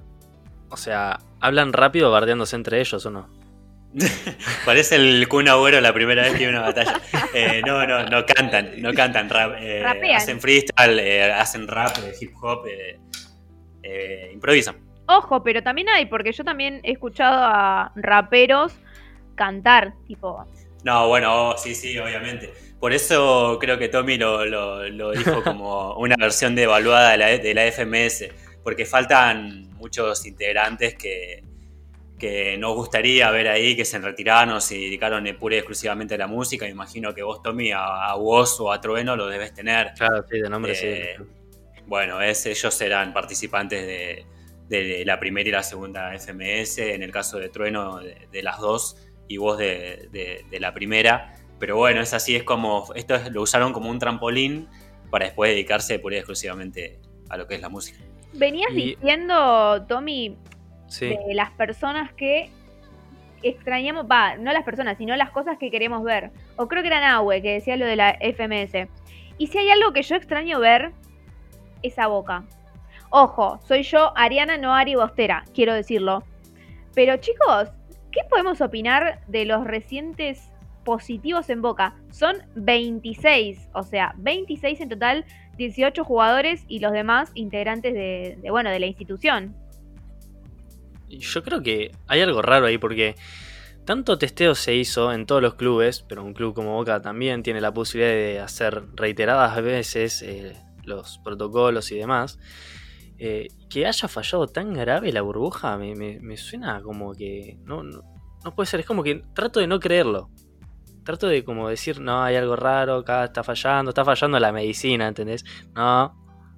[0.70, 3.30] O sea, hablan rápido bardeándose entre ellos o no.
[4.66, 7.02] Parece el Kun Agüero la primera vez que a una batalla.
[7.34, 9.54] Eh, no, no, no cantan, no cantan rap.
[9.60, 10.18] eh, Rapean.
[10.18, 12.68] hacen freestyle, eh, hacen rap, eh, hip hop.
[12.68, 13.00] eh,
[13.84, 14.76] eh, improvisan.
[15.08, 18.74] Ojo, pero también hay, porque yo también he escuchado a raperos
[19.36, 20.46] cantar, tipo,
[20.84, 22.54] No, bueno, oh, sí, sí, obviamente.
[22.80, 27.28] Por eso creo que Tommy lo, lo- lo dijo como una versión devaluada de la,
[27.38, 28.30] de la FMS,
[28.64, 31.44] porque faltan muchos integrantes que,
[32.18, 36.16] que nos gustaría ver ahí, que se retiraron o se dedicaron eh, pura y exclusivamente
[36.16, 36.66] a la música.
[36.66, 39.94] Me imagino que vos, Tommy, a, a vos o a Trueno lo debes tener.
[39.98, 41.24] Claro, sí, de nombre Eh, sí.
[41.88, 44.26] Bueno, es, ellos serán participantes de,
[44.68, 48.60] de la primera y la segunda FMS, en el caso de Trueno de, de las
[48.60, 51.36] dos y vos de, de- de la primera.
[51.60, 54.68] Pero bueno, es así, es como, esto es- lo usaron como un trampolín
[55.10, 57.98] para después dedicarse pura y exclusivamente a lo que es la música.
[58.34, 60.38] Venías Y- diciendo, Tommy,
[60.88, 61.08] Sí.
[61.28, 62.50] de las personas que
[63.42, 66.32] extrañamos, va, no las personas, sino las cosas que queremos ver.
[66.58, 68.88] O creo que era Nahue que decía lo de la FMS.
[69.38, 70.92] Y si hay algo que yo extraño ver,
[71.82, 72.44] esa boca.
[73.10, 76.24] Ojo, soy yo, Ariana, no Ari Bostera, quiero decirlo.
[76.94, 77.70] Pero chicos,
[78.12, 80.52] ¿qué podemos opinar de los recientes
[80.84, 81.96] positivos en Boca?
[82.12, 85.26] Son 26, o sea, 26 en total,
[85.60, 89.56] 18 jugadores y los demás integrantes de, bueno, de la institución.
[91.10, 93.16] Yo creo que hay algo raro ahí porque
[93.86, 97.62] tanto testeo se hizo en todos los clubes, pero un club como Boca también tiene
[97.62, 102.40] la posibilidad de hacer reiteradas veces eh, los protocolos y demás.
[103.18, 107.84] Eh, que haya fallado tan grave la burbuja me, me- me suena como que no,
[107.84, 108.02] no,
[108.46, 108.80] no puede ser.
[108.80, 110.30] Es como que trato de no creerlo.
[111.10, 115.08] Trato de como decir, no, hay algo raro, acá está fallando, está fallando la medicina,
[115.08, 115.44] ¿entendés?
[115.74, 116.16] No,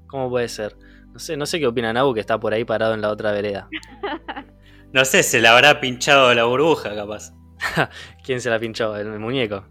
[0.07, 0.75] ¿cómo puede ser?
[1.13, 3.31] No sé, no sé qué opina Nabu que está por ahí parado en la otra
[3.31, 3.69] vereda.
[4.91, 7.31] No sé, se le habrá pinchado la burbuja capaz.
[8.25, 8.93] ¿Quién se la pinchó?
[8.97, 9.63] ¿El muñeco?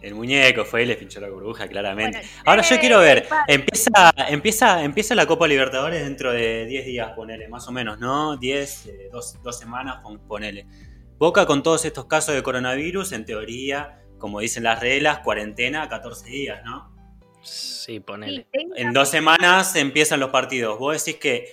[0.00, 2.16] El muñeco fue y le pinchó la burbuja, claramente.
[2.20, 3.90] Bueno, Ahora yo eh, quiero ver, empieza,
[4.26, 8.38] empieza, empieza la Copa Libertadores dentro de 10 días, ponele, más o menos, ¿no?
[8.38, 10.66] 10, eh, dos, dos semanas, pon- ponele.
[11.18, 16.26] Boca con todos estos casos de coronavirus, en teoría, como dicen las reglas, cuarentena 14
[16.28, 16.92] días, ¿no?
[17.42, 18.46] Sí, ponele.
[18.76, 20.78] En dos semanas empiezan los partidos.
[20.78, 21.52] Vos decís que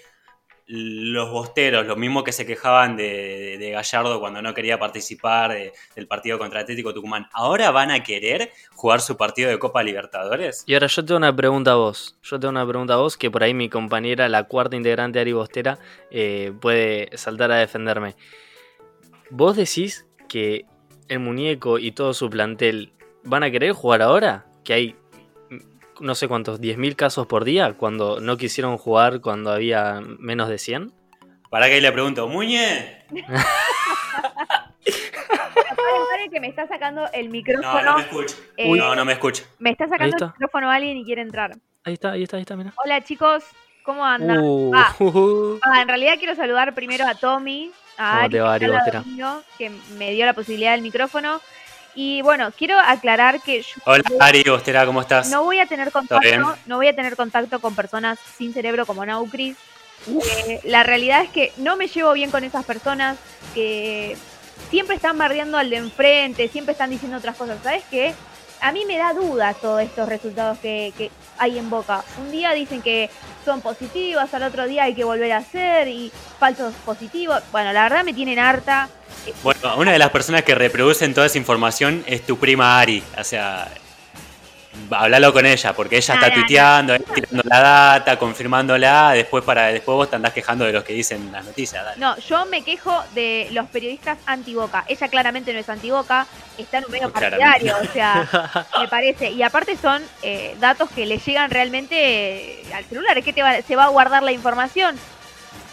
[0.73, 5.51] los bosteros, los mismos que se quejaban de, de- de Gallardo cuando no quería participar
[5.51, 9.83] de- del partido contra Atlético Tucumán, ¿ahora van a querer jugar su partido de Copa
[9.83, 10.63] Libertadores?
[10.65, 12.17] Y ahora yo tengo una pregunta a vos.
[12.23, 15.33] Yo tengo una pregunta a vos que por ahí mi compañera, la cuarta integrante Ari
[15.33, 15.77] Bostera,
[16.09, 18.15] eh, puede saltar a defenderme.
[19.29, 20.65] ¿Vos decís que
[21.11, 22.91] el muñeco y todo su plantel
[23.23, 24.45] van a querer jugar ahora?
[24.63, 24.95] Que hay
[25.49, 25.57] mm,
[26.05, 30.57] no sé cuántos, 10.000 casos por día cuando no quisieron jugar cuando había menos de
[30.57, 30.91] 100?
[31.49, 33.03] Para que ahí le pregunto, Muñe.
[36.31, 37.81] Que me está sacando el No, micrófono.
[37.83, 38.35] no me escucha.
[38.55, 39.43] eh, No, no me escucha.
[39.59, 40.25] Me está sacando está.
[40.27, 41.51] el micrófono alguien y quiere entrar.
[41.83, 42.73] Ahí está, ahí está, ahí está, mira.
[42.85, 43.43] Hola chicos,
[43.83, 44.37] ¿cómo andan?
[44.39, 44.95] Uh, Ah.
[44.99, 48.83] uh, Ah, en realidad quiero saludar primero a Tommy, a ¿Cómo Ari, va,
[49.57, 51.41] que Ari me dio la posibilidad del micrófono.
[51.93, 55.29] Y bueno, quiero aclarar que yo Hola, Ari Bostera, ¿cómo estás?
[55.29, 59.05] no voy a tener contacto, no voy a tener contacto con personas sin cerebro como
[59.05, 59.57] Naucris.
[60.07, 63.17] Eh, la realidad es que no me llevo bien con esas personas
[63.53, 64.17] que
[64.69, 67.59] siempre están bardeando al de enfrente, siempre están diciendo otras cosas.
[67.61, 68.15] ¿Sabes qué?
[68.61, 72.03] A mí me da duda todos estos resultados que, que hay en Boca.
[72.19, 73.09] Un día dicen que
[73.43, 77.41] son positivos, al otro día hay que volver a hacer y falsos positivos.
[77.51, 78.87] Bueno, la verdad me tienen harta.
[79.43, 83.03] Bueno, una de las personas que reproducen toda esa información es tu prima Ari.
[83.19, 83.67] O sea,
[84.91, 89.11] hablalo con ella, porque ella está tuiteando, tirando la data, confirmándola.
[89.11, 91.83] Después para después vos te andás quejando de los que dicen las noticias.
[91.83, 91.99] Dale.
[91.99, 94.85] No, yo me quejo de los periodistas anti-Boca.
[94.87, 96.25] Ella claramente no es anti-Boca,
[96.57, 97.45] está en un medio Claramente.
[97.45, 99.31] partidario, o sea, me parece.
[99.31, 103.17] Y aparte son eh, datos que le llegan realmente eh, al celular.
[103.17, 104.95] Es que te va- se va a guardar la información.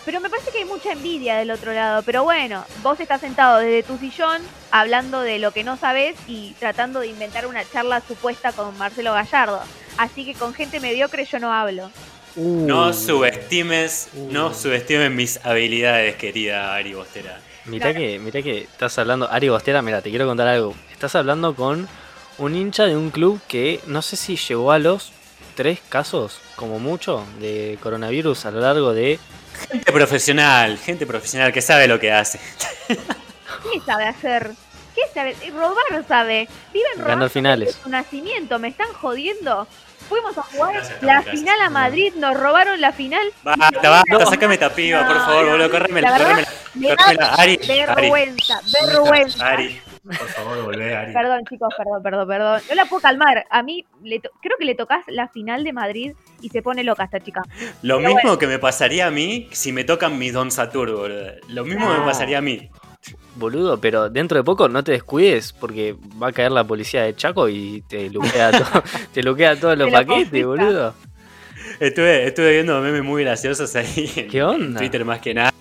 [0.08, 2.02] Pero me parece que hay mucha envidia del otro lado.
[2.02, 4.40] Pero bueno, vos estás sentado desde tu sillón
[4.70, 9.12] hablando de lo que no sabes y tratando de inventar una charla supuesta con Marcelo
[9.12, 9.60] Gallardo.
[9.98, 11.90] Así que con gente mediocre yo no hablo.
[12.36, 12.92] No uh.
[12.94, 14.32] subestimes, Uh.
[14.32, 17.38] no subestimes mis habilidades, querida Ari Bostera.
[17.66, 17.98] Mirá Claro.
[17.98, 20.74] que, mirá que estás hablando, Ari Bostera, mira, te quiero contar algo.
[20.90, 21.86] Estás hablando con
[22.38, 25.12] un hincha de un club que no sé si llegó a los
[25.54, 29.18] tres casos, como mucho, de coronavirus a lo largo de...
[29.70, 32.38] Gente profesional, gente profesional que sabe lo que hace.
[32.88, 34.50] ¿Qué sabe hacer?
[34.94, 35.36] ¿Qué sabe?
[35.52, 36.48] Robar sabe.
[36.72, 37.78] Viven robando finales.
[37.82, 38.58] su nacimiento.
[38.58, 39.66] ¿Me están jodiendo?
[40.08, 41.34] Fuimos a jugar Gracias, la gracias.
[41.36, 43.32] final a Madrid, nos robaron la final.
[43.42, 46.52] Basta, basta, sácame esta piba, por favor, no, boludo, córremela, la verdad, córremela.
[46.74, 47.34] Me da Córremela.
[47.34, 47.76] Ari, Ari.
[47.94, 49.46] vergüenza, vergüenza.
[49.46, 51.12] Ari, Por favor, volvé, Ari.
[51.12, 52.60] Perdón, chicos, perdón, perdón, perdón.
[52.68, 53.44] No la puedo calmar.
[53.50, 56.82] A mí le to- creo que le tocas la final de Madrid y se pone
[56.84, 57.42] loca esta chica.
[57.82, 61.32] Lo Pero mismo que me pasaría a mí si me tocan mis Don Satur, boludo.
[61.48, 62.04] Lo mismo me No.
[62.04, 62.68] pasaría a mí.
[63.36, 67.14] Boludo, pero dentro de poco no te descuides porque va a caer la policía de
[67.14, 68.82] Chaco y te luquea, todo,
[69.14, 70.94] te luquea todos los Te lo paquetes, boludo.
[71.78, 74.78] Estuve, estuve viendo memes muy graciosos ahí en ¿Qué onda?
[74.80, 75.52] Twitter más que nada.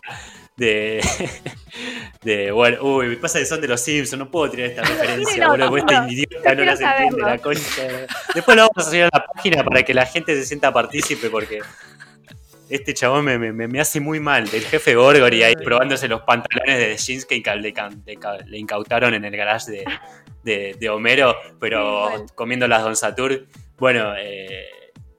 [0.57, 1.01] De,
[2.23, 5.33] de bueno, uy, me pasa que son de los Simpsons, no puedo tirar esta referencia,
[5.33, 7.83] tienen boludo, este idiota no las entiende, la concha.
[7.83, 10.73] de- Después lo vamos a subir a la página para que la gente se sienta
[10.73, 11.59] partícipe porque
[12.69, 14.43] este chabón me, me- me- hace muy mal.
[14.51, 17.73] El jefe Gorgory ahí probándose los pantalones de jeans que le, le
[18.17, 19.85] ca- le incautaron en el garage de,
[20.43, 23.45] de- de Homero, pero Sí, comiendo las Don Satur.
[23.77, 24.65] Bueno, eh,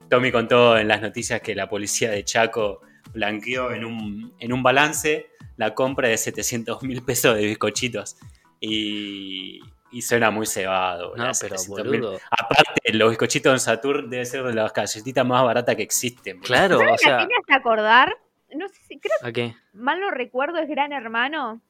[0.09, 2.81] Tommy contó en las noticias que la policía de Chaco
[3.13, 5.28] blanqueó en un, en un balance
[5.59, 8.15] la compra de 700 mil pesos de bizcochitos.
[8.61, 9.59] Y,
[9.91, 11.15] y suena muy cebado.
[11.17, 11.83] No, pero 700.000.
[11.85, 12.19] boludo.
[12.31, 16.39] Aparte, los bizcochitos Don Satur debe ser de las galletitas más baratas que existen.
[16.39, 18.15] Claro, o ¿Saben a sea, qué me hace acordar?
[18.55, 21.61] No sé si, creo que mal no recuerdo, es Gran Hermano.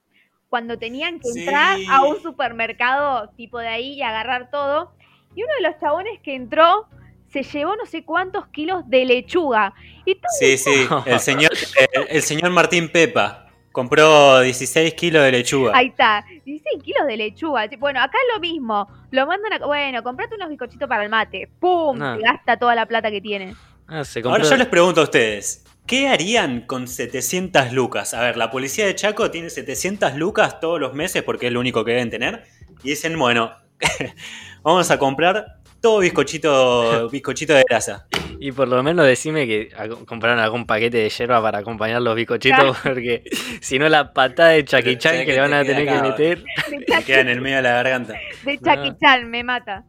[0.49, 1.39] Cuando tenían que Sí.
[1.39, 4.93] entrar a un supermercado tipo de ahí y agarrar todo.
[5.35, 6.87] Y uno de los chabones que entró
[7.31, 9.73] se llevó no sé cuántos kilos de lechuga.
[10.05, 11.51] Y todo Sí, sí, el señor,
[11.93, 13.48] el, el señor Martín Pepa
[13.79, 15.71] compró 16 kilos de lechuga.
[15.73, 17.65] Ahí está, 16 kilos de lechuga.
[17.79, 18.89] Bueno, acá es lo mismo.
[19.11, 19.65] Lo mandan a.
[19.65, 21.49] Bueno, comprate unos bizcochitos para el mate.
[21.61, 21.97] ¡Pum!
[21.97, 22.17] No.
[22.17, 23.55] Se gasta toda la plata que tiene.
[23.87, 28.13] Ah, se Ahora yo les pregunto a ustedes, ¿qué harían con 700 lucas?
[28.13, 31.61] A ver, la policía de Chaco tiene 700 lucas todos los meses porque es lo
[31.61, 32.43] único que deben tener.
[32.83, 33.53] Y dicen, bueno,
[34.61, 38.07] vamos a comprar todo bizcochito, bizcochito de grasa.
[38.39, 39.69] Y por lo menos decime que
[40.05, 43.23] compraron algún paquete de yerba para acompañar los bizcochitos, porque
[43.61, 46.43] si no la patada de Chucky Chan que que le van a tener que meter.
[46.89, 48.13] Me queda en el medio de la garganta.
[48.45, 48.97] de Chucky No.
[48.99, 49.83] Chan, me mata.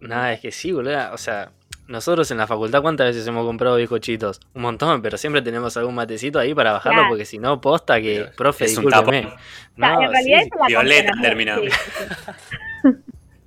[0.00, 1.12] Nada, es que sí, boludo.
[1.12, 1.52] O sea,
[1.86, 4.40] nosotros en la facultad, ¿cuántas veces hemos comprado bizcochitos?
[4.54, 7.08] Un montón, pero siempre tenemos algún matecito ahí para bajarlo, Claro.
[7.10, 9.22] porque si no, posta que, Pero profe, es discúlpeme.
[9.22, 9.34] tapón.
[9.34, 10.48] O sea, No, en realidad sí.
[10.48, 11.60] eso la Violeta ¿no?
[11.62, 12.88] sí, sí.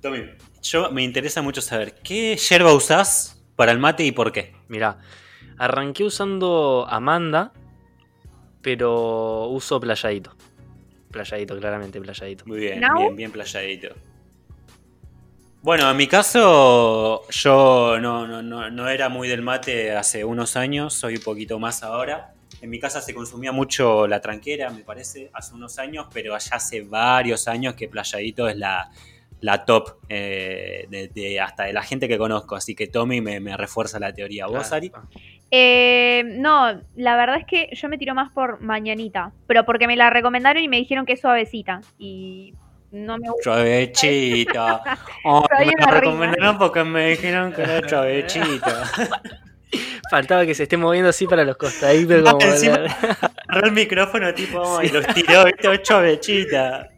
[0.06, 0.22] Tommy,
[0.62, 4.54] yo me interesa mucho saber, ¿qué yerba usás para el mate y por qué?
[4.68, 4.98] Mirá,
[5.58, 7.52] arranqué usando Amanda,
[8.62, 10.36] pero uso playadito.
[11.10, 12.44] Playadito, claramente, playadito.
[12.46, 13.96] Muy bien, bien, bien playadito.
[15.62, 20.54] Bueno, en mi caso, yo no, no, no, no era muy del mate hace unos
[20.54, 22.32] años, soy un poquito más ahora.
[22.60, 26.52] En mi casa se consumía mucho la tranquera, me parece, hace unos años, pero allá
[26.52, 28.88] hace varios años que playadito es la,
[29.40, 32.56] la top eh, de, de- hasta de la gente que conozco.
[32.56, 34.46] Así que Tommy me, me refuerza la teoría.
[34.46, 34.90] ¿Vos, Ari?
[35.50, 39.94] Eh, no, la verdad es que yo me tiro más por mañanita, pero porque me
[39.96, 42.52] la recomendaron y me dijeron que es suavecita y
[42.90, 43.50] no me gusta.
[43.50, 44.82] Chavechita.
[45.24, 45.90] Oh, me la rima.
[46.00, 48.82] recomendaron porque me dijeron que era chavechita.
[50.10, 52.40] Faltaba que se esté moviendo así para los costaditos como...
[52.40, 52.84] encima-
[53.48, 56.88] Agarró el micrófono tipo y los tiró, viste, oh, chavechita.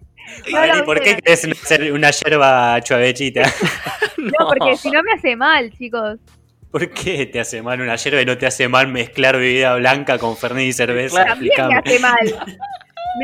[0.53, 3.43] No lo ¿por qué querés hacer una yerba chavechita?
[4.19, 6.19] No, porque si no me hace mal, chicos.
[6.71, 10.19] ¿Por qué te hace mal una yerba y no te hace mal mezclar bebida blanca
[10.19, 11.25] con fernet y cerveza?
[11.25, 11.31] Claro.
[11.35, 12.47] También me hace mal.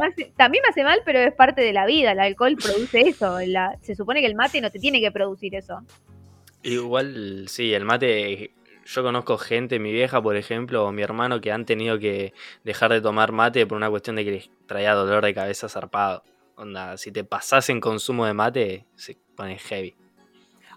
[0.00, 2.12] Me hace- también me hace mal, pero es parte de la vida.
[2.12, 3.38] El alcohol produce eso.
[3.46, 5.78] la- se supone que el mate no te tiene que producir eso.
[6.62, 8.50] Igual, sí, el mate.
[8.86, 12.32] Yo conozco gente, mi vieja, por ejemplo, o mi hermano, que han tenido que
[12.64, 16.22] dejar de tomar mate por una cuestión de que les traía dolor de cabeza zarpado.
[16.56, 19.96] Onda, si te pasas en consumo de mate, se pone heavy.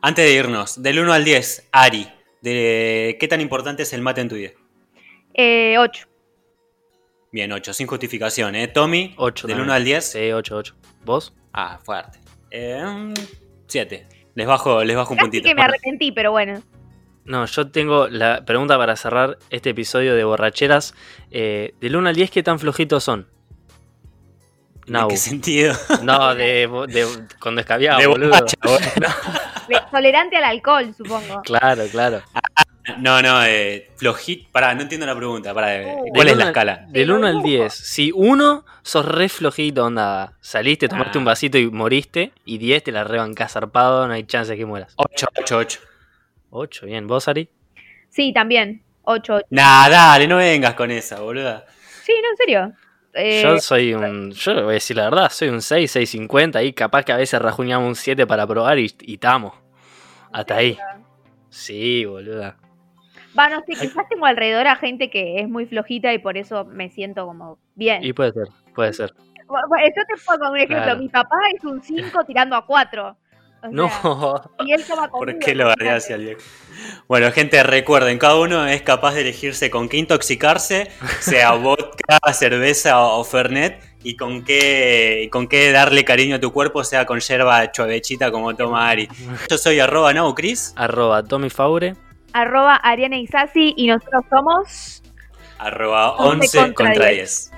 [0.02, 2.08] Antes de irnos, del 1 al 10, Ari,
[2.42, 4.52] de ¿qué tan importante es el mate en tu vida?
[5.34, 6.08] Eh, 8.
[7.32, 8.68] Bien, 8, sin justificación, ¿eh?
[8.68, 9.48] Tommy, 8.
[9.48, 10.04] del 1 al 10.
[10.04, 10.76] Sí, 8, 8.
[11.06, 11.36] ¿Vos?
[11.54, 12.20] Ah, fuerte.
[13.68, 14.08] 7.
[14.34, 15.48] les bajo, les bajo un puntito.
[15.48, 16.64] que me arrepentí, pero bueno.
[17.26, 20.96] No, yo tengo la pregunta para cerrar este episodio de borracheras.
[21.30, 23.28] Eh, del 1 al 10, ¿qué tan flojitos son?
[24.88, 25.74] ¿En No, qué sentido?
[26.04, 27.08] no, de, de-
[27.40, 28.32] cuando escabiaba, De boludo.
[29.68, 31.42] De- Tolerante al alcohol, supongo.
[31.42, 32.22] Claro, claro.
[33.00, 34.48] No, no, eh, flojito.
[34.54, 35.54] Pará, no entiendo la pregunta.
[35.54, 36.06] Pará, eh, Uh.
[36.14, 36.78] ¿cuál Del es la escala?
[36.88, 37.48] Del Pero 1 al dibujo.
[37.64, 37.74] 10.
[37.74, 41.20] Si 1 sos re flojito, onda, saliste, tomaste Ah.
[41.20, 42.32] un vasito y moriste.
[42.46, 44.94] Y 10 te la rebancás zarpado, no hay chance de que mueras.
[44.96, 45.80] 8, 8, 8.
[46.52, 47.08] 8, bien.
[47.08, 47.50] ¿Vos, Ari?
[48.10, 48.82] Sí, también.
[49.04, 49.46] 8, 8.
[49.50, 51.66] Nah, dale, no vengas con esa, boluda.
[52.04, 52.74] Sí, no, en serio.
[53.18, 54.32] Eh, Yo soy un.
[54.32, 56.62] Yo voy a decir la verdad, soy un 6, 650.
[56.64, 59.54] Y capaz que a veces rajuñamos un 7 para probar y, y estamos.
[60.32, 60.78] Hasta ahí.
[61.50, 62.58] Sí, boluda.
[63.38, 66.66] Va, no sé, quizás tengo alrededor a gente que es muy flojita y por eso
[66.66, 68.04] me siento como bien.
[68.04, 69.14] Y puede ser, puede ser.
[69.50, 70.84] Yo te pongo un ejemplo.
[70.84, 71.00] Claro.
[71.00, 73.18] Mi papá es un 5 tirando a 4.
[73.72, 73.90] No,
[74.66, 75.86] y él toma ¿Por qué lo imagínate.
[75.86, 76.42] bardeas al viejo?
[77.08, 83.00] Bueno, gente, recuerden, cada uno es capaz de elegirse con qué intoxicarse, sea vodka, cerveza
[83.00, 87.72] o fernet, y con qué, con qué darle cariño a tu cuerpo, sea con yerba
[87.72, 89.10] chovechita como toma Ari.
[89.50, 91.96] Yo soy arroba naucris, Arroba Tommy Faure.
[92.34, 95.04] Arroba Ariana Isasi y nosotros somos...
[95.58, 97.52] arroba 11 11 contra contra 10.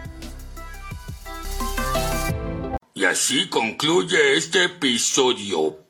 [2.93, 5.88] Y así concluye este episodio.